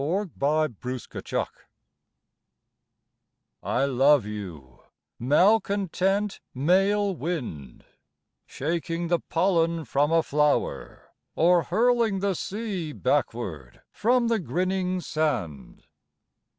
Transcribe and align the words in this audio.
NORTH 0.01 0.31
WIND 0.35 0.77
I 3.61 3.85
love 3.85 4.25
you, 4.25 4.79
malcontent 5.19 6.39
Male 6.55 7.15
wind 7.15 7.85
Shaking 8.47 9.09
the 9.09 9.19
pollen 9.19 9.85
from 9.85 10.11
a 10.11 10.23
flower 10.23 11.13
Or 11.35 11.61
hurling 11.61 12.17
the 12.19 12.33
sea 12.33 12.93
backward 12.93 13.83
from 13.91 14.27
the 14.27 14.39
grinning 14.39 15.01
sand. 15.01 15.85